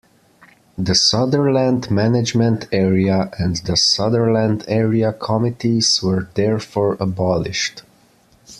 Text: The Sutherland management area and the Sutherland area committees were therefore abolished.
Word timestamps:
The 0.79 0.95
Sutherland 0.95 1.91
management 1.91 2.67
area 2.71 3.29
and 3.37 3.57
the 3.57 3.77
Sutherland 3.77 4.65
area 4.67 5.13
committees 5.13 6.01
were 6.01 6.27
therefore 6.33 6.97
abolished. 6.99 7.83